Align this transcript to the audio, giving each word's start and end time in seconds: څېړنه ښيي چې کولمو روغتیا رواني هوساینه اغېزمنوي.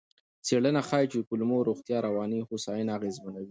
څېړنه 0.45 0.81
ښيي 0.89 1.07
چې 1.11 1.25
کولمو 1.29 1.65
روغتیا 1.69 1.97
رواني 2.07 2.39
هوساینه 2.49 2.91
اغېزمنوي. 2.97 3.49